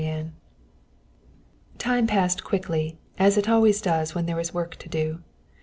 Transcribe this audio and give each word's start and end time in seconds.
]XVI 0.01 0.31
Time 1.77 2.07
passed 2.07 2.43
quickly, 2.43 2.97
as 3.19 3.37
always 3.47 3.81
it 3.81 3.83
does 3.83 4.15
when 4.15 4.25
there 4.25 4.39
is 4.39 4.51
work 4.51 4.75
to 4.77 4.89
do. 4.89 5.21